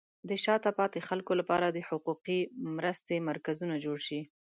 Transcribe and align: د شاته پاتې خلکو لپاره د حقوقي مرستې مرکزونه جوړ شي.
د 0.29 0.31
شاته 0.43 0.69
پاتې 0.79 0.99
خلکو 1.07 1.31
لپاره 1.39 1.65
د 1.69 1.77
حقوقي 1.87 2.39
مرستې 2.77 3.15
مرکزونه 3.29 3.75
جوړ 3.85 3.97
شي. 4.07 4.21